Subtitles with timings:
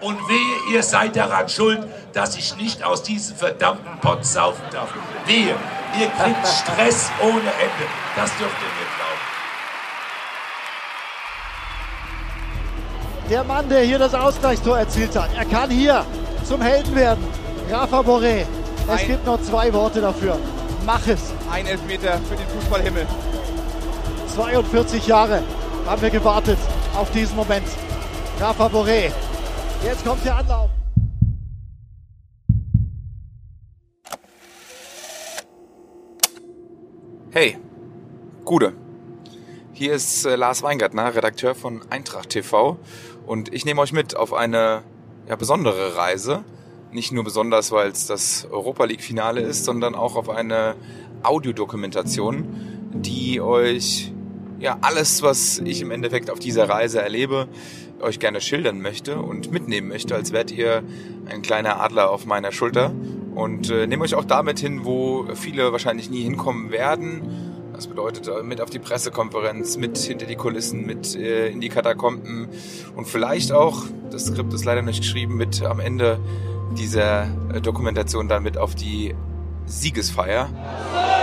[0.00, 1.80] Und wehe, ihr seid daran schuld,
[2.12, 4.90] dass ich nicht aus diesem verdammten Pott saufen darf.
[5.24, 5.54] Wehe,
[5.98, 7.86] ihr kriegt Stress ohne Ende.
[8.14, 9.20] Das dürft ihr mir glauben.
[13.30, 16.04] Der Mann, der hier das Ausgleichstor erzielt hat, er kann hier
[16.44, 17.24] zum Helden werden.
[17.70, 18.44] Rafa Boré.
[18.86, 20.38] Es Ein gibt noch zwei Worte dafür.
[20.84, 21.32] Mach es.
[21.50, 23.06] Ein Elfmeter für den Fußballhimmel.
[24.34, 25.42] 42 Jahre
[25.86, 26.58] haben wir gewartet
[26.94, 27.66] auf diesen Moment.
[28.38, 29.10] Rafa Boré
[29.86, 30.68] Jetzt kommt der Anlauf.
[37.30, 37.56] Hey,
[38.44, 38.72] Gude.
[39.74, 42.78] Hier ist äh, Lars Weingartner, Redakteur von Eintracht TV.
[43.28, 44.82] Und ich nehme euch mit auf eine
[45.28, 46.42] ja, besondere Reise.
[46.90, 50.74] Nicht nur besonders, weil es das Europa League-Finale ist, sondern auch auf eine
[51.22, 54.12] Audiodokumentation, die euch
[54.58, 57.46] ja alles, was ich im Endeffekt auf dieser Reise erlebe,
[58.00, 60.82] euch gerne schildern möchte und mitnehmen möchte, als wärt ihr
[61.28, 62.92] ein kleiner Adler auf meiner Schulter
[63.34, 67.22] und äh, nehme euch auch damit hin, wo viele wahrscheinlich nie hinkommen werden.
[67.74, 71.68] Das bedeutet äh, mit auf die Pressekonferenz, mit hinter die Kulissen, mit äh, in die
[71.68, 72.48] Katakomben
[72.96, 76.18] und vielleicht auch, das Skript ist leider nicht geschrieben, mit am Ende
[76.78, 79.14] dieser äh, Dokumentation dann mit auf die
[79.66, 81.15] Siegesfeier.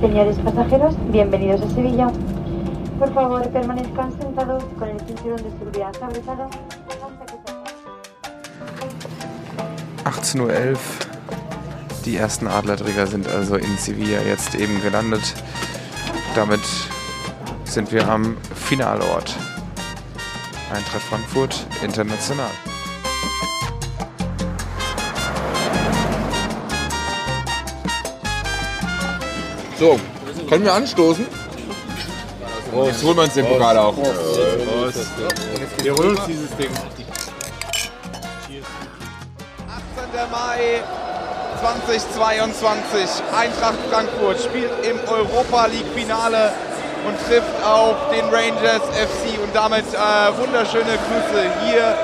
[0.00, 2.10] Señores pasajeros, bienvenidos a Sevilla.
[2.98, 6.48] Por favor, permanezcan sentados con el cinturón de seguridad abrochado
[10.04, 10.78] 18.11 Uhr.
[12.06, 15.34] Die ersten Adlerträger sind also in Sevilla jetzt eben gelandet.
[16.34, 16.62] Damit
[17.64, 19.36] sind wir am Finalort.
[20.72, 22.48] Eintracht Frankfurt international.
[29.80, 29.98] So,
[30.46, 31.26] können wir anstoßen?
[32.76, 33.94] Oh, jetzt holen wir uns den Pokal auch.
[33.94, 35.08] Prost.
[35.82, 36.68] Wir holen uns dieses Ding.
[39.96, 40.30] 18.
[40.30, 40.82] Mai
[41.62, 43.24] 2022.
[43.34, 46.52] Eintracht Frankfurt spielt im Europa League Finale
[47.08, 49.40] und trifft auf den Rangers FC.
[49.42, 51.96] Und damit äh, wunderschöne Grüße hier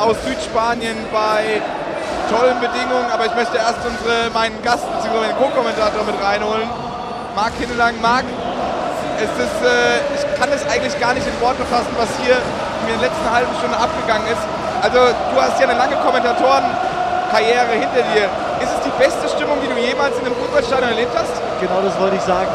[0.00, 1.60] aus Südspanien bei
[2.30, 3.10] tollen Bedingungen.
[3.12, 5.18] Aber ich möchte erst unsere, meinen Gast bzw.
[5.18, 6.70] meinen Co-Kommentator mit reinholen.
[7.34, 8.00] Marc Hinnelang.
[8.00, 8.24] Marc,
[9.18, 12.36] es ist, äh, ich kann es eigentlich gar nicht in Worte fassen, was hier
[12.82, 14.42] in der letzten halben Stunde abgegangen ist.
[14.82, 18.30] Also du hast ja eine lange Kommentatorenkarriere hinter dir.
[18.62, 21.32] Ist es die beste Stimmung, die du jemals in einem Fußballstadion erlebt hast?
[21.60, 22.50] Genau das wollte ich sagen.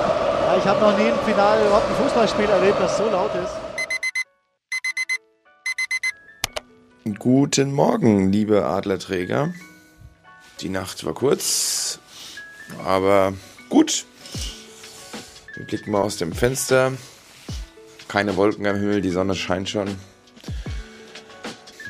[0.48, 3.54] Ja, ich habe noch nie im Finale überhaupt ein Fußballspiel erlebt, das so laut ist.
[7.20, 9.54] Guten Morgen, liebe Adlerträger.
[10.62, 12.00] Die Nacht war kurz,
[12.86, 13.34] aber
[13.70, 14.06] gut.
[15.56, 16.94] Wir blicken mal aus dem Fenster.
[18.08, 19.88] Keine Wolken am Himmel, die Sonne scheint schon.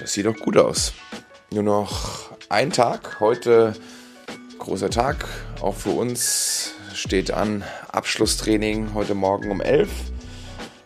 [0.01, 0.93] Das sieht doch gut aus.
[1.49, 3.21] Nur noch ein Tag.
[3.21, 3.73] Heute
[4.59, 5.25] großer Tag.
[5.61, 9.89] Auch für uns steht an Abschlusstraining heute Morgen um 11.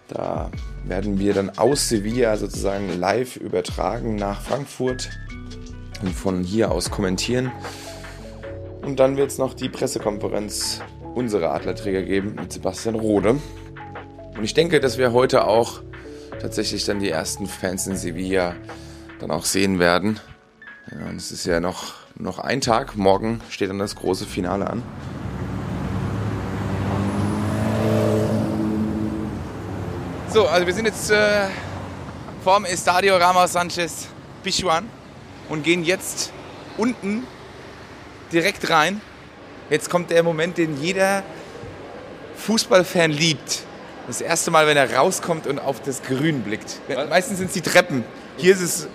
[0.07, 0.51] Da
[0.83, 5.09] werden wir dann aus Sevilla sozusagen live übertragen nach Frankfurt
[6.03, 7.51] und von hier aus kommentieren.
[8.83, 10.81] Und dann wird es noch die Pressekonferenz
[11.17, 13.39] unsere Adlerträger geben mit Sebastian Rode.
[14.37, 15.81] Und ich denke, dass wir heute auch
[16.39, 18.55] tatsächlich dann die ersten Fans in Sevilla
[19.19, 20.19] dann auch sehen werden.
[20.91, 22.95] Ja, es ist ja noch, noch ein Tag.
[22.95, 24.83] Morgen steht dann das große Finale an.
[30.29, 31.47] So, also wir sind jetzt äh,
[32.43, 34.07] vorm Estadio Ramos Sanchez
[34.43, 34.87] Pichuan
[35.49, 36.31] und gehen jetzt
[36.77, 37.23] unten
[38.31, 39.01] direkt rein
[39.69, 41.23] Jetzt kommt der Moment, den jeder
[42.37, 43.63] Fußballfan liebt.
[44.07, 46.79] Das erste Mal, wenn er rauskommt und auf das Grün blickt.
[46.87, 47.09] Was?
[47.09, 48.05] Meistens sind es die Treppen.
[48.37, 48.87] Hier ist es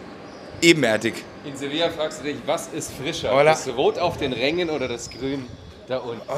[0.62, 1.14] ebenerdig.
[1.44, 3.32] In Sevilla fragst du dich, was ist frischer?
[3.32, 3.50] Hola.
[3.50, 5.46] Das Rot auf den Rängen oder das Grün
[5.88, 6.22] da unten?
[6.28, 6.36] Oh.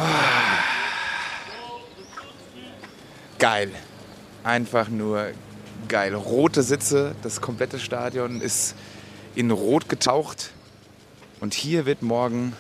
[3.39, 3.71] Geil.
[4.42, 5.28] Einfach nur
[5.86, 6.15] geil.
[6.15, 8.75] Rote Sitze, das komplette Stadion ist
[9.36, 10.51] in Rot getaucht.
[11.41, 12.54] Und hier wird morgen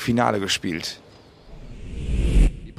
[0.00, 0.99] Finale gespielt.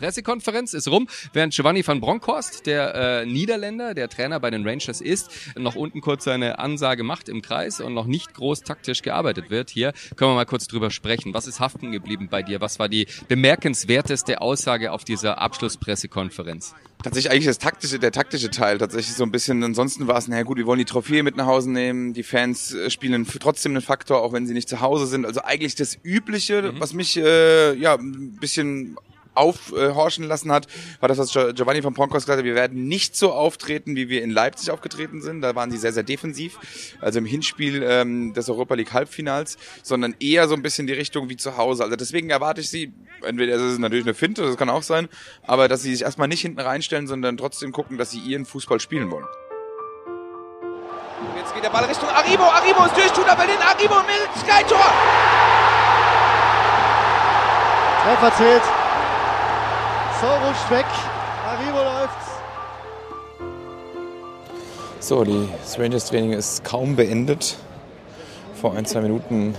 [0.01, 4.99] Pressekonferenz ist rum, während Giovanni van Bronckhorst, der äh, Niederländer, der Trainer bei den Rangers
[4.99, 9.51] ist, noch unten kurz seine Ansage macht im Kreis und noch nicht groß taktisch gearbeitet
[9.51, 9.69] wird.
[9.69, 11.35] Hier können wir mal kurz drüber sprechen.
[11.35, 12.61] Was ist haften geblieben bei dir?
[12.61, 16.73] Was war die bemerkenswerteste Aussage auf dieser Abschlusspressekonferenz?
[17.03, 19.63] Tatsächlich eigentlich das taktische, der taktische Teil tatsächlich so ein bisschen.
[19.63, 22.13] Ansonsten war es, naja gut, wir wollen die Trophäe mit nach Hause nehmen.
[22.13, 25.27] Die Fans äh, spielen trotzdem einen Faktor, auch wenn sie nicht zu Hause sind.
[25.27, 26.79] Also eigentlich das Übliche, mhm.
[26.79, 28.97] was mich äh, ja ein bisschen
[29.33, 30.67] aufhorchen lassen hat,
[30.99, 34.23] war das, was Giovanni von Broncos gesagt hat, wir werden nicht so auftreten, wie wir
[34.23, 35.41] in Leipzig aufgetreten sind.
[35.41, 36.57] Da waren sie sehr, sehr defensiv,
[36.99, 41.29] also im Hinspiel ähm, des Europa League Halbfinals, sondern eher so ein bisschen die Richtung
[41.29, 41.83] wie zu Hause.
[41.83, 42.93] Also deswegen erwarte ich sie,
[43.23, 45.07] entweder das ist natürlich eine Finte, das kann auch sein,
[45.43, 48.79] aber dass sie sich erstmal nicht hinten reinstellen, sondern trotzdem gucken, dass sie ihren Fußball
[48.79, 49.25] spielen wollen.
[51.37, 52.43] Jetzt geht der Ball Richtung Aribo.
[52.43, 54.91] Aribo ist durch, tut aber den Aribo mit Sky-Tor.
[58.03, 58.80] Treffer zählt.
[60.21, 60.85] So rutscht weg.
[61.47, 62.13] Arrivo läuft.
[64.99, 67.57] So, die, das Rangers-Training ist kaum beendet.
[68.53, 69.55] Vor ein, zwei Minuten.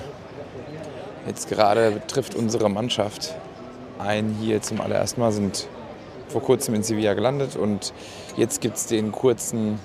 [1.27, 3.35] Jetzt gerade trifft unsere Mannschaft
[3.99, 5.67] ein hier zum allerersten Mal, sind
[6.29, 7.93] vor kurzem in Sevilla gelandet und
[8.37, 9.81] jetzt gibt es den kurzen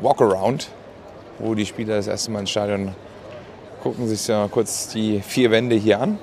[0.00, 0.68] Walkaround,
[1.40, 2.94] wo die Spieler das erste Mal ins Stadion
[3.82, 6.20] gucken sich ja kurz die vier Wände hier an.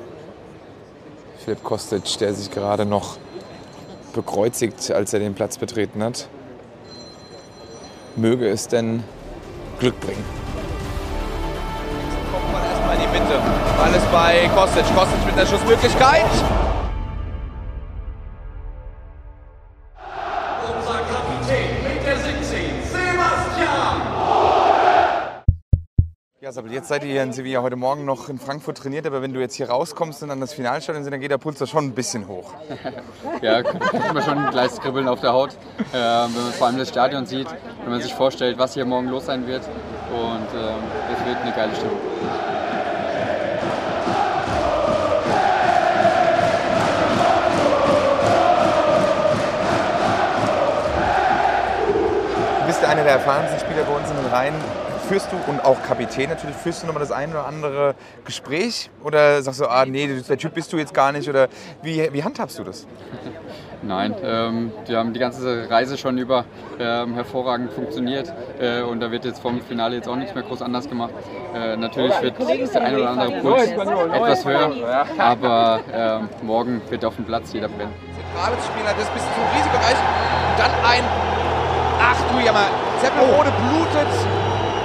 [1.44, 3.18] Philipp Kostic, der sich gerade noch
[4.20, 6.28] bekreuzigt, als er den Platz betreten hat.
[8.18, 9.04] Möge es denn
[9.80, 10.26] Glück bringen.
[12.32, 13.40] Kommt man erstmal in die Mitte.
[13.82, 14.84] Alles bei Kostic.
[14.94, 16.26] Kostic mit der Schussmöglichkeit.
[26.80, 29.42] Jetzt seid ihr hier in Sevilla heute Morgen noch in Frankfurt trainiert, aber wenn du
[29.42, 31.92] jetzt hier rauskommst und an das Finalstadion sind, dann geht der Puls da schon ein
[31.94, 32.54] bisschen hoch.
[33.42, 35.50] ja, kriegt man schon gleich Kribbeln auf der Haut,
[35.92, 37.48] äh, wenn man vor allem das Stadion sieht,
[37.84, 39.64] wenn man sich vorstellt, was hier morgen los sein wird.
[40.10, 41.98] Und äh, es wird eine geile Stimmung.
[52.62, 54.54] Du bist einer der erfahrensten Spieler bei uns in den Reihen
[55.10, 57.96] führst du und auch Kapitän natürlich, führst du nochmal das ein oder andere
[58.26, 58.92] Gespräch?
[59.04, 61.28] Oder sagst du, ah nee, der Typ bist du jetzt gar nicht?
[61.28, 61.48] Oder
[61.82, 62.86] wie, wie handhabst du das?
[63.82, 66.46] Nein, ähm, die haben die ganze Reise schon über
[66.80, 70.62] ähm, hervorragend funktioniert äh, und da wird jetzt vom Finale jetzt auch nichts mehr groß
[70.62, 71.12] anders gemacht.
[71.56, 74.72] Äh, natürlich wird der ein oder andere Puls etwas höher,
[75.18, 77.94] aber äh, morgen wird auf dem Platz jeder brennen.
[78.14, 79.98] Zentrales Spiel hat das bis zum Risikobereich
[80.50, 81.04] und dann ein,
[82.00, 82.68] ach du Jammer,
[83.02, 84.39] Seppelrode blutet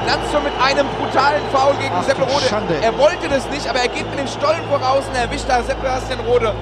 [0.06, 2.47] Landstrom mit einem brutalen Foul gegen Seppelrode.
[2.83, 6.55] Er wollte das nicht, aber er geht mit dem Stollen voraus und erwischt da Sebastian-Rode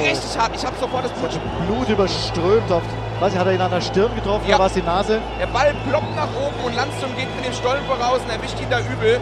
[0.00, 0.50] richtig hart.
[0.54, 1.30] Ich habe sofort das Blut.
[1.66, 2.70] Blut überströmt.
[2.70, 2.82] Auf,
[3.20, 4.56] weiß ich, hat er ihn an der Stirn getroffen ja.
[4.56, 5.20] oder war es die Nase?
[5.40, 8.70] Der Ball ploppt nach oben und Landstrom geht mit dem Stollen voraus und erwischt ihn
[8.70, 9.20] da übel.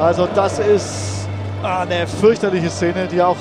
[0.00, 1.28] Also das ist
[1.62, 3.36] eine fürchterliche Szene, die auch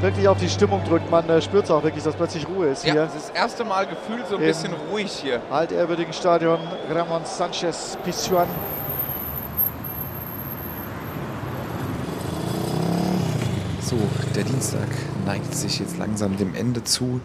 [0.00, 1.10] wirklich auf die Stimmung drückt.
[1.10, 3.02] Man äh, spürt es auch wirklich, dass plötzlich Ruhe ist ja, hier.
[3.02, 5.40] das ist das erste Mal gefühlt so ein Im bisschen ruhig hier.
[5.50, 6.58] Altehrwürdigen Stadion
[6.90, 8.48] Ramon Sanchez Pizjuan.
[13.80, 13.96] So,
[14.34, 14.88] der Dienstag
[15.24, 17.20] neigt sich jetzt langsam dem Ende zu.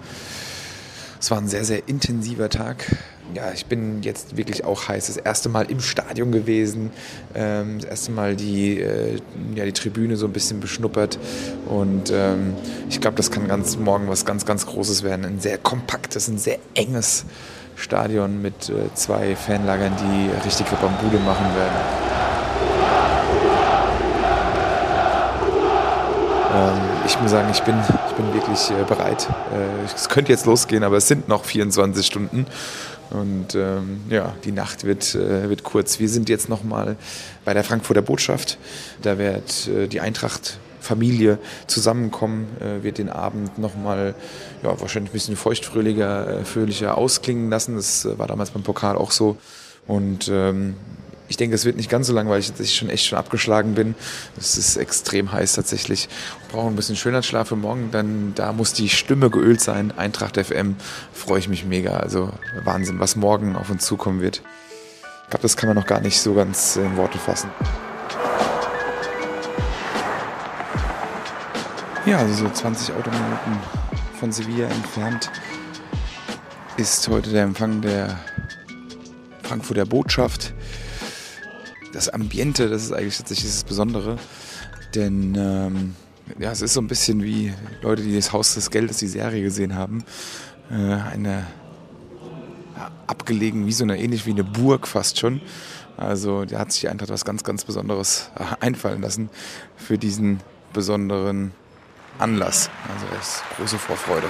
[1.22, 2.86] Es war ein sehr, sehr intensiver Tag
[3.34, 5.08] ja, ich bin jetzt wirklich auch heiß.
[5.08, 6.92] Das erste Mal im Stadion gewesen,
[7.34, 9.18] ähm, das erste Mal die, äh,
[9.56, 11.18] ja, die Tribüne so ein bisschen beschnuppert.
[11.68, 12.56] Und ähm,
[12.90, 15.26] ich glaube, das kann ganz morgen was ganz, ganz Großes werden.
[15.26, 17.26] Ein sehr kompaktes, ein sehr enges
[17.76, 21.76] Stadion mit äh, zwei Fanlagern, die richtig Bambude machen werden.
[26.54, 27.76] Ähm, ich muss sagen, ich bin,
[28.10, 29.28] ich bin wirklich äh, bereit.
[29.54, 32.46] Äh, es könnte jetzt losgehen, aber es sind noch 24 Stunden.
[33.10, 36.00] Und ähm, ja, die Nacht wird, äh, wird kurz.
[36.00, 36.96] Wir sind jetzt nochmal
[37.44, 38.58] bei der Frankfurter Botschaft.
[39.02, 41.38] Da wird äh, die Eintracht Familie
[41.68, 44.16] zusammenkommen, äh, wird den Abend nochmal
[44.64, 47.76] ja, wahrscheinlich ein bisschen feuchtfröhlicher, äh, fröhlicher ausklingen lassen.
[47.76, 49.36] Das war damals beim Pokal auch so.
[49.86, 50.76] Und ähm,
[51.32, 53.96] ich denke, es wird nicht ganz so langweilig, dass ich schon echt schon abgeschlagen bin.
[54.38, 56.10] Es ist extrem heiß tatsächlich.
[56.42, 57.90] Ich brauche ein bisschen Schönheitsschlaf für morgen.
[57.90, 59.94] Dann da muss die Stimme geölt sein.
[59.96, 60.76] Eintracht FM
[61.14, 61.96] freue ich mich mega.
[61.96, 62.34] Also
[62.66, 64.42] Wahnsinn, was morgen auf uns zukommen wird.
[65.24, 67.50] Ich glaube, das kann man noch gar nicht so ganz in Worte fassen.
[72.06, 73.58] Ja, also so 20 Autominuten
[74.20, 75.32] von Sevilla entfernt
[76.76, 78.20] ist heute der Empfang der
[79.44, 80.54] Frankfurter Botschaft
[81.94, 84.18] das Ambiente, das ist eigentlich tatsächlich das Besondere.
[84.96, 85.96] Denn ähm,
[86.40, 89.44] ja, es ist so ein bisschen wie Leute, die das Haus des Geldes, die Serie
[89.44, 90.04] gesehen haben.
[90.70, 91.48] Äh, eine
[92.78, 95.42] ja, abgelegen, wie so eine, ähnlich wie eine Burg fast schon.
[95.98, 99.30] Also der hat sich die Eintracht was ganz, ganz Besonderes äh, einfallen lassen
[99.76, 100.40] für diesen
[100.74, 101.52] besonderen
[102.20, 102.70] Anlass.
[102.94, 104.30] Also es ist große Vorfreude.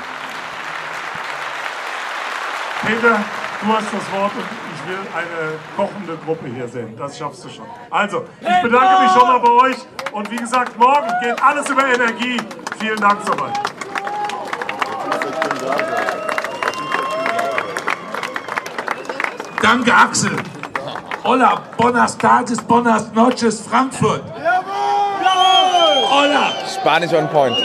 [2.85, 3.23] Peter,
[3.61, 4.43] du hast das Wort und
[4.75, 6.95] ich will eine kochende Gruppe hier sehen.
[6.97, 7.65] Das schaffst du schon.
[7.89, 9.77] Also, ich bedanke mich schon mal bei euch
[10.11, 12.37] und wie gesagt, morgen geht alles über Energie.
[12.79, 13.59] Vielen Dank soweit.
[19.61, 20.35] Danke, Axel.
[21.23, 24.23] Hola, buenas tardes, buenas noches, Frankfurt.
[26.09, 26.51] Hola.
[26.67, 27.57] Spanisch on point.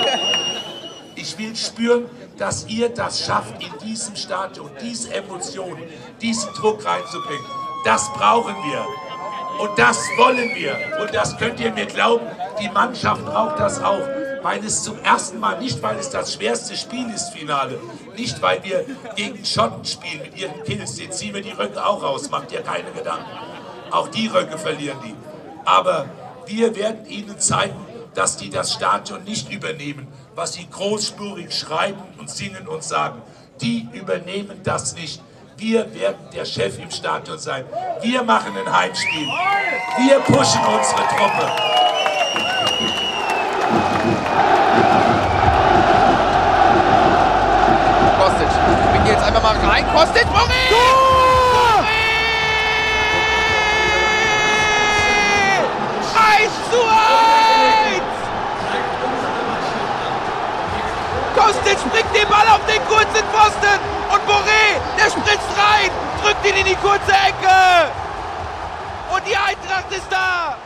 [1.14, 2.04] Ich will spüren,
[2.36, 5.82] dass ihr das schafft, in diesem Stadion diese Emotionen,
[6.20, 7.46] diesen Druck reinzubringen.
[7.84, 8.84] Das brauchen wir.
[9.60, 10.76] Und das wollen wir.
[11.00, 12.26] Und das könnt ihr mir glauben,
[12.60, 14.06] die Mannschaft braucht das auch.
[14.42, 17.78] Weil es zum ersten Mal, nicht weil es das schwerste Spiel ist, Finale,
[18.16, 18.84] nicht weil wir
[19.16, 22.62] gegen Schotten spielen mit ihren Kills, jetzt ziehen wir die Röcke auch raus, macht ihr
[22.62, 23.26] keine Gedanken.
[23.90, 25.14] Auch die Röcke verlieren die.
[25.64, 26.06] Aber
[26.46, 27.76] wir werden ihnen zeigen,
[28.14, 33.20] dass die das Stadion nicht übernehmen, was sie großspurig schreiben und singen und sagen.
[33.60, 35.22] Die übernehmen das nicht.
[35.56, 37.64] Wir werden der Chef im Stadion sein.
[38.02, 39.26] Wir machen ein Heimspiel.
[39.98, 41.50] Wir pushen unsere Truppe.
[48.18, 48.48] Kostic,
[48.92, 49.86] bringt jetzt einfach mal rein.
[49.94, 50.68] Kostic, Boré!
[50.68, 51.84] Tor!
[56.14, 57.45] 1 zu 1!
[61.46, 63.78] Kostic bringt den Ball auf den kurzen Pfosten
[64.12, 67.92] und Boré, der spritzt rein, drückt ihn in die kurze Ecke.
[69.14, 70.58] Und die Eintracht ist da.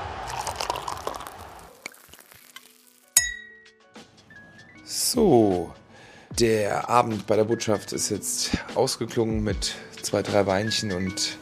[4.87, 5.70] So,
[6.38, 11.37] der Abend bei der Botschaft ist jetzt ausgeklungen mit zwei, drei Weinchen und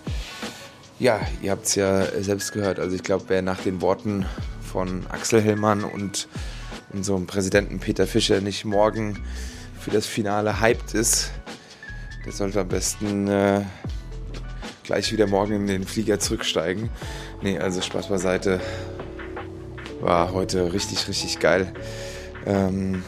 [0.99, 2.81] ja, ihr habt es ja selbst gehört.
[2.81, 4.27] Also ich glaube, wer nach den Worten
[4.61, 6.27] von Axel Hellmann und
[6.93, 9.23] unserem Präsidenten Peter Fischer nicht morgen
[9.79, 11.31] für das Finale hyped ist,
[12.25, 13.63] der sollte am besten äh,
[14.83, 16.91] gleich wieder morgen in den Flieger zurücksteigen.
[17.43, 18.61] Nee, also Spaß beiseite.
[20.01, 21.73] War heute richtig, richtig geil.
[22.47, 23.03] Ähm,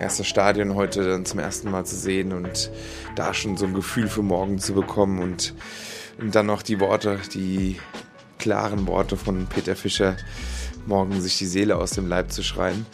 [0.00, 2.70] erstes Stadion heute dann zum ersten Mal zu sehen und
[3.16, 5.54] da schon so ein Gefühl für morgen zu bekommen und,
[6.20, 7.78] und dann noch die Worte, die
[8.38, 10.16] klaren Worte von Peter Fischer,
[10.86, 12.86] morgen sich die Seele aus dem Leib zu schreien.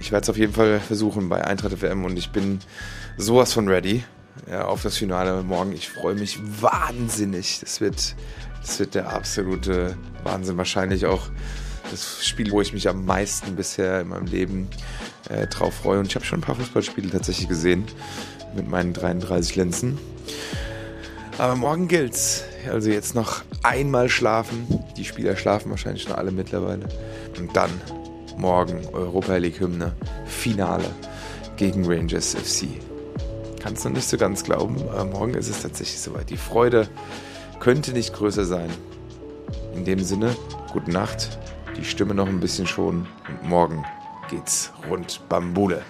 [0.00, 2.60] Ich werde es auf jeden Fall versuchen bei Eintracht FM und ich bin
[3.16, 4.04] sowas von ready
[4.50, 5.72] ja, auf das Finale morgen.
[5.72, 7.60] Ich freue mich wahnsinnig.
[7.60, 8.14] Das wird,
[8.60, 10.56] das wird der absolute Wahnsinn.
[10.56, 11.28] Wahrscheinlich auch
[11.90, 14.68] das Spiel, wo ich mich am meisten bisher in meinem Leben
[15.28, 16.00] äh, drauf freue.
[16.00, 17.84] Und ich habe schon ein paar Fußballspiele tatsächlich gesehen
[18.54, 19.98] mit meinen 33 Lenzen.
[21.38, 22.44] Aber morgen gilt's.
[22.70, 24.84] Also jetzt noch einmal schlafen.
[24.96, 26.88] Die Spieler schlafen wahrscheinlich schon alle mittlerweile.
[27.38, 27.70] Und dann
[28.36, 29.94] morgen Europa League Hymne,
[30.26, 30.90] Finale
[31.56, 32.68] gegen Rangers FC.
[33.60, 34.76] Kannst du nicht so ganz glauben,
[35.10, 36.30] morgen ist es tatsächlich soweit.
[36.30, 36.88] Die Freude
[37.60, 38.70] könnte nicht größer sein.
[39.74, 40.36] In dem Sinne,
[40.72, 41.38] gute Nacht,
[41.76, 43.84] die Stimme noch ein bisschen schonen und morgen
[44.30, 45.82] geht's rund Bambule.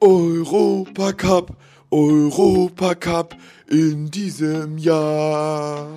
[0.00, 1.56] Europacup,
[1.92, 3.36] Europacup
[3.68, 5.88] in diesem Jahr.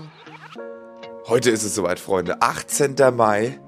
[1.27, 2.41] Heute ist es soweit, Freunde.
[2.41, 2.95] 18.
[3.15, 3.59] Mai.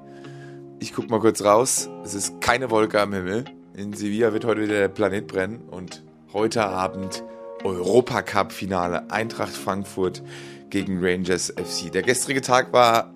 [0.80, 1.88] Ich guck mal kurz raus.
[2.04, 3.46] Es ist keine Wolke am Himmel.
[3.76, 6.04] In Sevilla wird heute wieder der Planet brennen und
[6.34, 7.24] heute Abend
[7.64, 10.24] Europacup-Finale Eintracht Frankfurt
[10.72, 11.92] gegen Rangers FC.
[11.92, 13.14] Der gestrige Tag war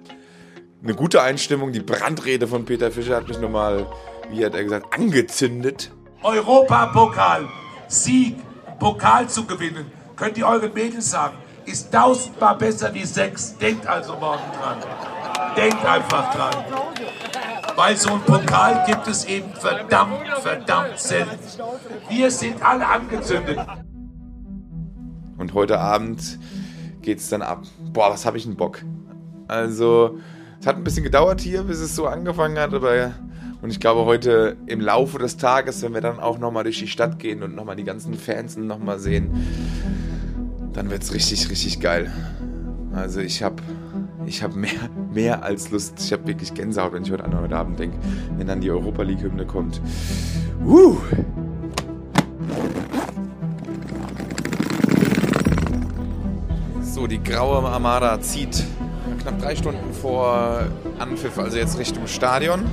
[0.84, 1.72] eine gute Einstimmung.
[1.72, 3.88] Die Brandrede von Peter Fischer hat mich nochmal,
[4.30, 5.92] wie hat er gesagt, angezündet.
[6.22, 7.48] Europapokal,
[7.88, 8.36] Sieg,
[8.80, 13.58] Pokal zu gewinnen, könnt ihr euren Mädels sagen, ist tausendmal besser wie sechs.
[13.58, 14.78] Denkt also morgen dran.
[15.56, 16.56] Denkt einfach dran.
[17.76, 21.38] Weil so ein Pokal gibt es eben verdammt, verdammt selten.
[22.10, 23.60] Wir sind alle angezündet.
[25.38, 26.40] Und heute Abend
[27.02, 27.62] geht's dann ab.
[27.94, 28.84] Boah, was habe ich einen Bock.
[29.48, 30.20] Also,
[30.60, 33.14] es hat ein bisschen gedauert hier, bis es so angefangen hat, aber
[33.62, 36.88] und ich glaube heute im Laufe des Tages, wenn wir dann auch nochmal durch die
[36.88, 39.32] Stadt gehen und nochmal die ganzen Fans nochmal sehen,
[40.74, 42.12] dann wird's richtig, richtig geil.
[42.94, 43.62] Also ich habe
[44.26, 45.96] ich hab mehr, mehr als Lust.
[46.00, 47.98] Ich habe wirklich Gänsehaut, wenn ich heute an heute Abend denke,
[48.38, 49.82] wenn dann die Europa League Hymne kommt.
[50.66, 50.98] Uh.
[56.82, 58.64] So, die graue Armada zieht
[59.22, 60.64] knapp drei Stunden vor
[60.98, 62.66] Anpfiff, also jetzt Richtung Stadion.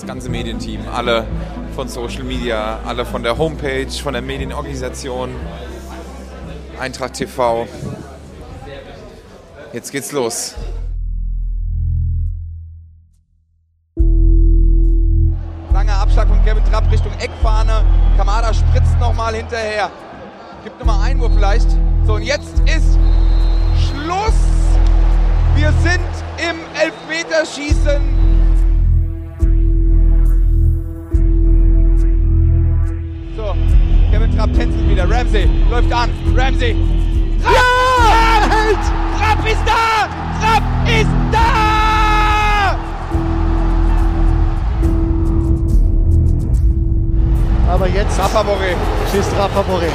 [0.00, 1.26] Das ganze Medienteam, alle
[1.74, 5.28] von Social Media, alle von der Homepage, von der Medienorganisation,
[6.80, 7.68] Eintracht TV.
[9.74, 10.54] Jetzt geht's los.
[15.70, 17.84] Langer Abschlag von Kevin Trapp Richtung Eckfahne.
[18.16, 19.90] Kamada spritzt nochmal hinterher.
[20.64, 21.68] Gibt nochmal Einwurf vielleicht.
[22.06, 22.98] So, und jetzt ist
[23.76, 24.32] Schluss.
[25.56, 26.00] Wir sind
[26.38, 28.19] im Elfmeterschießen.
[34.40, 35.04] Trapp tänzelt wieder.
[35.10, 36.08] Ramsey läuft an.
[36.34, 36.74] Ramsey.
[37.42, 37.54] Trapp!
[37.54, 37.60] Ja!
[38.48, 38.78] Trapp!
[39.18, 40.08] Trapp ist da!
[40.40, 42.78] Trapp ist da!
[47.70, 48.76] Aber jetzt Rafa Boré.
[49.12, 49.90] schießt Rafa Boré.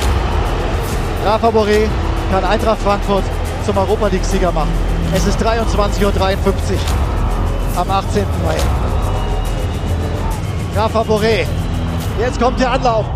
[1.26, 1.88] Rafa Boré
[2.32, 3.24] kann Eintracht Frankfurt
[3.66, 4.70] zum Europa League-Sieger machen.
[5.16, 6.12] Es ist 23.53 Uhr
[7.78, 8.24] am 18.
[8.46, 8.58] Mai.
[10.76, 11.48] Rafa Boré.
[12.20, 13.15] Jetzt kommt der Anlauf.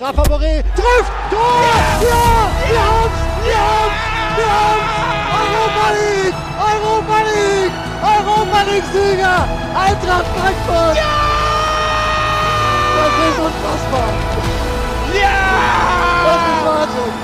[0.00, 1.12] Rafa Boré trifft!
[1.28, 1.60] Tor!
[2.00, 2.22] Ja!
[2.70, 3.20] Wir haben's!
[3.42, 3.98] Wir haben's!
[4.36, 4.90] Wir haben's!
[5.40, 6.38] Europa League!
[6.70, 7.76] Europa League!
[8.14, 9.38] Europa League-Sieger!
[9.74, 10.96] Eintracht Frankfurt!
[10.96, 11.16] Ja!
[12.94, 14.10] Das ist unfassbar!
[15.20, 15.40] Ja!
[16.26, 17.14] Das ist Wahnsinn!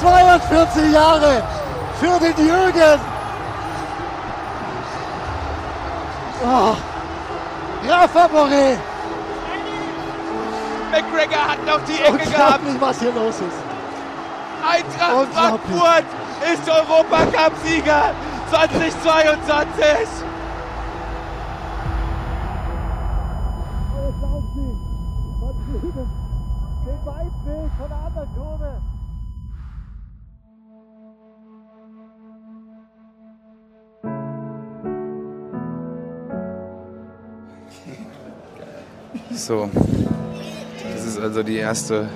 [0.00, 1.32] 42 Jahre
[2.00, 3.00] für den Jürgen!
[6.44, 6.74] Oh.
[7.88, 8.89] Rafa Boré!
[10.90, 12.60] McGregor hat noch die Ecke gehabt.
[12.80, 13.62] Was hier los ist.
[14.62, 15.32] Eintracht.
[15.32, 16.04] Frankfurt
[16.52, 18.14] ist Europacup-Sieger
[18.50, 20.24] 2022.
[26.86, 28.70] Den Weitweg von der anderen Kurve.
[39.32, 39.70] So,
[41.20, 42.08] also die erste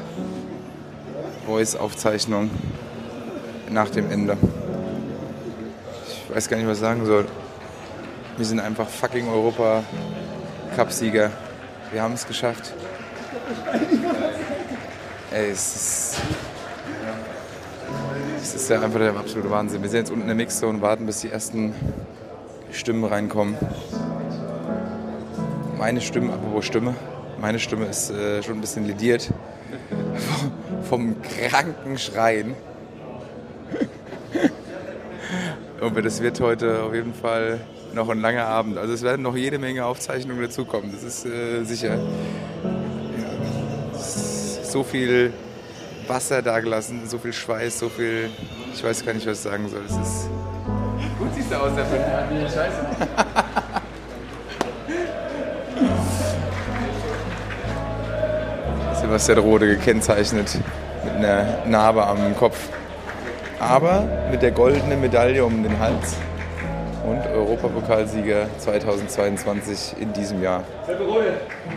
[1.46, 2.50] Voice-Aufzeichnung
[3.70, 4.36] nach dem Ende.
[6.06, 7.26] Ich weiß gar nicht, was ich sagen soll.
[8.36, 11.30] Wir sind einfach fucking Europa-Cup-Sieger.
[11.92, 12.72] Wir haben es geschafft.
[15.30, 16.16] Ey, es ist,
[18.42, 19.82] es ist ja einfach der absolute Wahnsinn.
[19.82, 21.74] Wir sind jetzt unten in der Mixzone und warten, bis die ersten
[22.72, 23.56] Stimmen reinkommen.
[25.78, 26.94] Meine Stimme, apropos Stimme,
[27.44, 29.30] meine Stimme ist äh, schon ein bisschen lediert
[30.88, 32.54] vom kranken Schreien.
[35.82, 37.60] Und das wird heute auf jeden Fall
[37.92, 38.78] noch ein langer Abend.
[38.78, 41.96] Also es werden noch jede Menge Aufzeichnungen dazukommen, das ist äh, sicher.
[41.96, 42.02] Ja,
[43.94, 45.30] ist so viel
[46.08, 48.30] Wasser dagelassen, so viel Schweiß, so viel.
[48.72, 49.82] Ich weiß gar nicht, was ich sagen soll.
[49.84, 50.30] Es ist.
[51.18, 51.84] Gut siehst du aus, der.
[52.48, 53.43] Scheiße.
[59.14, 60.58] Sebastian Rode gekennzeichnet
[61.04, 62.58] mit einer Narbe am Kopf.
[63.60, 66.16] Aber mit der goldenen Medaille um den Hals
[67.06, 70.64] und Europapokalsieger 2022 in diesem Jahr.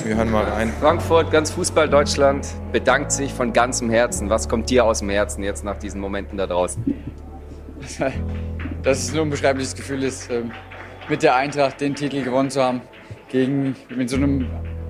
[0.03, 0.73] Wir hören mal rein.
[0.81, 4.31] Frankfurt, ganz Fußball Deutschland bedankt sich von ganzem Herzen.
[4.31, 6.83] Was kommt dir aus dem Herzen jetzt nach diesen Momenten da draußen?
[8.81, 10.51] dass es ein unbeschreibliches Gefühl ist, ähm,
[11.07, 12.81] mit der Eintracht den Titel gewonnen zu haben.
[13.29, 14.47] Gegen, mit so einem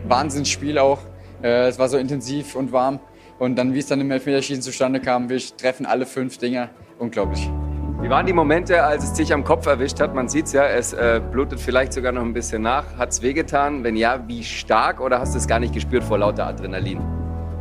[0.07, 0.99] Wahnsinnsspiel auch.
[1.41, 2.99] Äh, Es war so intensiv und warm.
[3.39, 6.69] Und dann, wie es dann im Elfmeterschießen zustande kam, wir treffen alle fünf Dinger.
[6.97, 7.49] Unglaublich.
[8.01, 10.13] Wie waren die Momente, als es dich am Kopf erwischt hat?
[10.13, 12.85] Man sieht's ja, es äh, blutet vielleicht sogar noch ein bisschen nach.
[12.97, 13.83] Hat's wehgetan?
[13.83, 15.01] Wenn ja, wie stark?
[15.01, 16.99] Oder hast du es gar nicht gespürt vor lauter Adrenalin?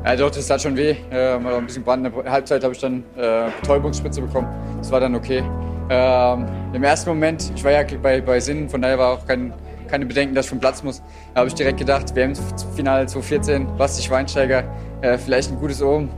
[0.04, 0.94] Ja, doch, das tat schon weh.
[1.10, 2.06] Äh, war ein bisschen Brand.
[2.06, 4.46] In der Halbzeit habe ich dann äh, Betäubungsspritze bekommen.
[4.78, 5.42] Das war dann okay.
[5.88, 9.52] Ähm, Im ersten Moment, ich war ja bei, bei Sinn, von daher war auch kein,
[9.88, 11.02] keine Bedenken, dass ich vom Platz muss.
[11.34, 14.64] Da habe ich direkt gedacht, WM-Finale 2014, Basti Schweinsteiger,
[15.00, 16.10] äh, vielleicht ein gutes Omen.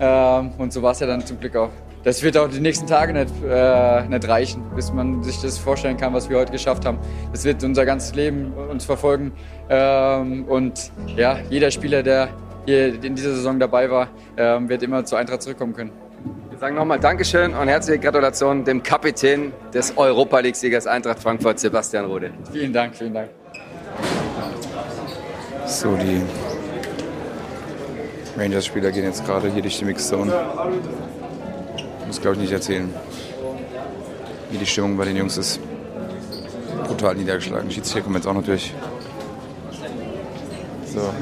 [0.00, 1.70] Ähm, und so war es ja dann zum Glück auch.
[2.04, 5.96] Das wird auch die nächsten Tage nicht, äh, nicht reichen, bis man sich das vorstellen
[5.96, 6.98] kann, was wir heute geschafft haben.
[7.30, 9.32] Das wird unser ganzes Leben uns verfolgen.
[9.70, 12.28] Ähm, und ja, jeder Spieler, der
[12.66, 15.92] hier in dieser Saison dabei war, ähm, wird immer zur Eintracht zurückkommen können.
[16.62, 22.30] Sagen nochmal Dankeschön und herzliche Gratulation dem Kapitän des Europa League-Siegers Eintracht Frankfurt, Sebastian Rode.
[22.52, 23.30] Vielen Dank, vielen Dank.
[25.66, 26.22] So, die
[28.38, 30.32] Rangers-Spieler gehen jetzt gerade hier durch die Mixzone.
[32.06, 32.94] Muss, glaube ich, nicht erzählen,
[34.52, 35.58] wie die Stimmung bei den Jungs ist.
[36.86, 37.72] Brutal niedergeschlagen.
[37.72, 38.72] Schiedsrichter kommen jetzt auch noch durch.
[40.94, 41.12] So.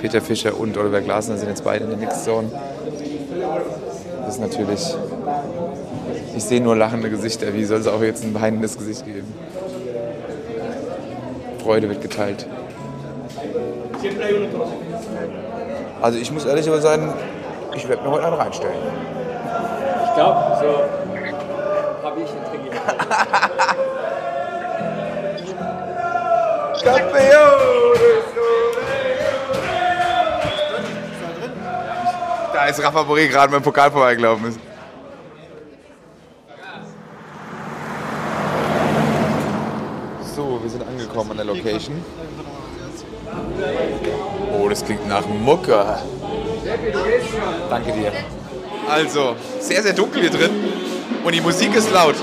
[0.00, 2.52] Peter Fischer und Oliver Glasner sind jetzt beide in der Mixed Zone.
[2.52, 2.71] Das
[4.32, 4.94] ist natürlich.
[6.34, 7.52] Ich sehe nur lachende Gesichter.
[7.52, 9.32] Wie soll es auch jetzt ein weinendes Gesicht geben?
[11.62, 12.46] Freude wird geteilt.
[16.00, 17.12] Also ich muss ehrlich aber sagen,
[17.74, 18.74] ich werde mir heute einen reinstellen.
[20.06, 22.80] Ich glaube, so habe ich einen Trick.
[26.84, 26.98] Da
[32.72, 34.58] ist Rafa Boré gerade dem Pokal vorbeigelaufen ist.
[40.34, 42.02] So, wir sind angekommen an der Location.
[44.58, 45.98] Oh, das klingt nach Mucke.
[47.68, 48.12] Danke dir.
[48.88, 50.50] Also, sehr, sehr dunkel hier drin
[51.24, 52.16] und die Musik ist laut.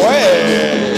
[0.00, 0.93] Oi.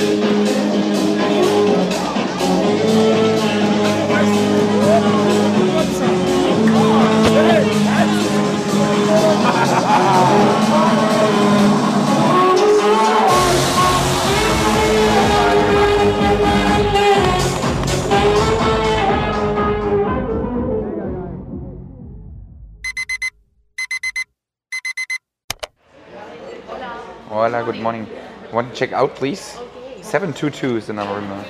[27.29, 28.07] Hola, good morning.
[28.53, 29.59] Want to check out, please?
[30.01, 31.21] 722 is the number.
[31.21, 31.45] no?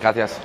[0.00, 0.40] Gracias.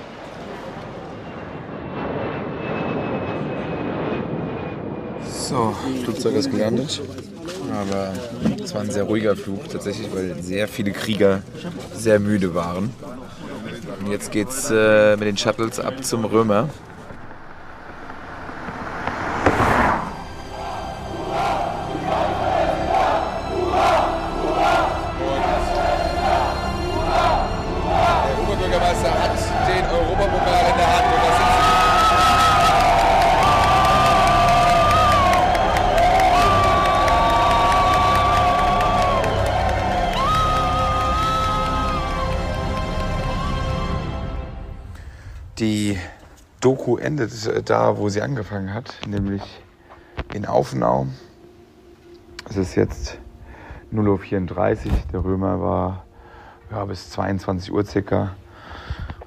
[5.24, 5.74] So,
[6.04, 7.02] Flugzeug ist gelandet.
[7.72, 8.14] Aber
[8.62, 11.42] es war ein sehr ruhiger Flug tatsächlich, weil sehr viele Krieger
[11.94, 12.94] sehr müde waren.
[14.02, 16.68] Und jetzt geht's äh, mit den Shuttles ab zum Römer.
[45.60, 45.98] Die
[46.62, 49.42] Doku endet äh, da, wo sie angefangen hat, nämlich
[50.34, 51.08] in Aufnau.
[52.50, 53.18] Es ist jetzt
[53.94, 54.92] 0.34 Uhr.
[55.12, 56.06] Der Römer war
[56.72, 58.36] ja, bis 22 Uhr circa.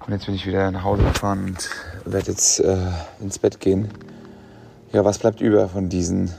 [0.07, 1.71] Und jetzt bin ich wieder nach Hause gefahren und
[2.11, 2.79] werde jetzt äh,
[3.21, 3.91] ins Bett gehen.
[4.93, 6.31] Ja, was bleibt über von diesen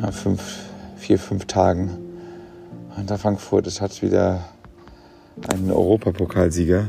[0.00, 0.64] ja, fünf,
[0.96, 1.90] vier, fünf Tagen?
[2.96, 4.40] Hinter Frankfurt, es hat wieder
[5.48, 6.88] einen Europapokalsieger.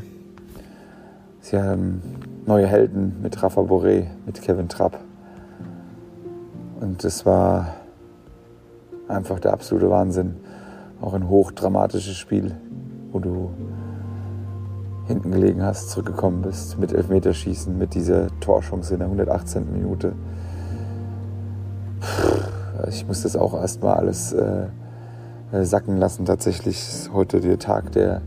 [1.50, 2.02] Sie haben
[2.46, 5.00] neue Helden mit Rafa Boré, mit Kevin Trapp.
[6.82, 7.68] Und es war
[9.08, 10.36] einfach der absolute Wahnsinn.
[11.00, 12.54] Auch ein hochdramatisches Spiel,
[13.14, 13.52] wo du
[15.08, 19.72] hinten gelegen hast, zurückgekommen bist mit Elfmeterschießen, mit dieser Torchance in der 118.
[19.72, 20.12] Minute.
[22.90, 24.66] Ich muss das auch erstmal alles äh,
[25.54, 26.26] äh, sacken lassen.
[26.26, 28.22] Tatsächlich ist heute der Tag, der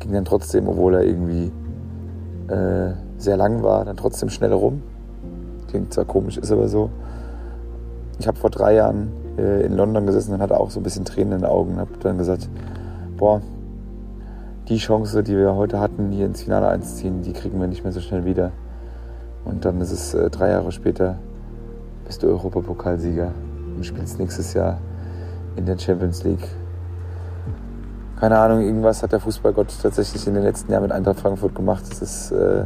[0.00, 1.50] ging dann trotzdem, obwohl er irgendwie
[2.48, 4.82] äh, sehr lang war, dann trotzdem schnell rum.
[5.68, 6.90] Klingt zwar komisch, ist aber so.
[8.18, 9.08] Ich habe vor drei Jahren
[9.38, 11.80] äh, in London gesessen und hatte auch so ein bisschen Tränen in den Augen und
[11.80, 12.48] habe dann gesagt,
[13.16, 13.40] boah,
[14.68, 17.92] die Chance, die wir heute hatten, hier ins Finale einzuziehen, die kriegen wir nicht mehr
[17.92, 18.52] so schnell wieder.
[19.44, 21.16] Und dann ist es äh, drei Jahre später,
[22.06, 23.32] bist du Europapokalsieger
[23.76, 24.78] und spielst nächstes Jahr
[25.56, 26.48] in der Champions League.
[28.20, 31.84] Keine Ahnung, irgendwas hat der Fußballgott tatsächlich in den letzten Jahren mit Eintracht Frankfurt gemacht.
[31.88, 32.64] Es ist äh,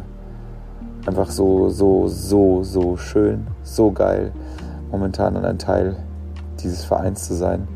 [1.04, 4.32] einfach so, so, so, so schön, so geil,
[4.90, 5.96] momentan an ein Teil
[6.62, 7.68] dieses Vereins zu sein.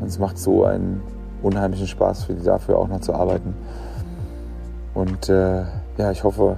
[0.00, 1.02] Und es macht so einen
[1.42, 3.54] unheimlichen Spaß für die dafür auch noch zu arbeiten.
[4.94, 5.64] Und äh,
[5.98, 6.56] ja, ich hoffe,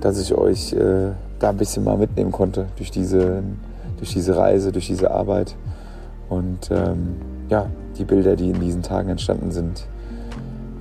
[0.00, 3.42] dass ich euch äh, da ein bisschen mal mitnehmen konnte durch diese,
[3.98, 5.54] durch diese Reise, durch diese Arbeit.
[6.30, 7.16] Und ähm,
[7.50, 7.66] ja,
[7.98, 9.86] die Bilder, die in diesen Tagen entstanden sind,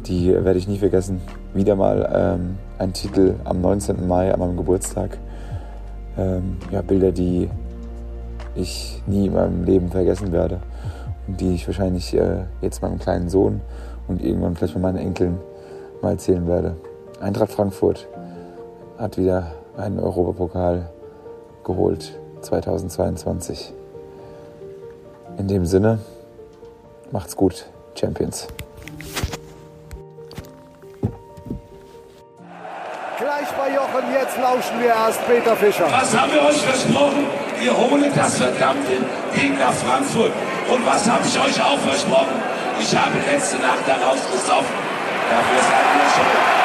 [0.08, 1.21] die werde ich nie vergessen.
[1.54, 4.08] Wieder mal ähm, ein Titel am 19.
[4.08, 5.17] Mai, an meinem Geburtstag.
[6.17, 7.50] Ähm, ja, Bilder, die
[8.56, 10.60] ich nie in meinem Leben vergessen werde
[11.28, 13.62] und die ich wahrscheinlich äh, jetzt meinem kleinen Sohn
[14.08, 15.38] und irgendwann vielleicht mit meinen Enkeln
[16.02, 16.76] mal erzählen werde.
[17.21, 18.08] Eintracht Frankfurt
[18.97, 20.89] hat wieder einen Europapokal
[21.63, 23.74] geholt 2022.
[25.38, 26.00] In dem Sinne,
[27.12, 27.65] macht's gut,
[28.00, 28.47] Champions.
[33.17, 35.86] Gleich bei Jochen, jetzt lauschen wir erst Peter Fischer.
[35.91, 37.28] Was haben wir euch versprochen?
[37.60, 38.97] Wir holen das verdammte
[39.36, 40.32] Ding nach Frankfurt.
[40.71, 42.41] Und was habe ich euch auch versprochen?
[42.80, 44.76] Ich habe letzte Nacht daraus gesoffen.
[45.30, 46.61] Dafür seid ihr schuld.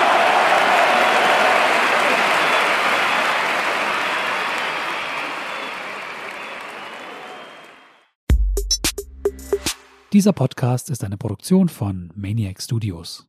[10.17, 13.27] Dieser Podcast ist eine Produktion von Maniac Studios.